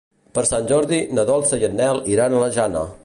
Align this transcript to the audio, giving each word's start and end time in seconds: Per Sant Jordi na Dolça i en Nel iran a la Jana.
Per 0.37 0.43
Sant 0.51 0.63
Jordi 0.71 1.01
na 1.17 1.25
Dolça 1.31 1.59
i 1.61 1.67
en 1.69 1.77
Nel 1.83 2.01
iran 2.15 2.39
a 2.39 2.41
la 2.47 2.49
Jana. 2.57 2.87